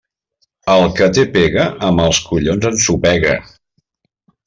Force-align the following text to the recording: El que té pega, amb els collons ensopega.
El 0.75 0.85
que 0.99 1.09
té 1.17 1.25
pega, 1.35 1.67
amb 1.89 2.03
els 2.07 2.25
collons 2.31 2.69
ensopega. 2.73 3.39